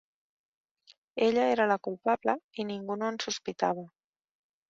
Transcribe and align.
Ella 1.25 1.43
era 1.49 1.67
la 1.73 1.77
culpable, 1.89 2.35
i 2.63 2.67
ningú 2.71 2.97
no 3.03 3.13
en 3.15 3.23
sospitava. 3.27 3.87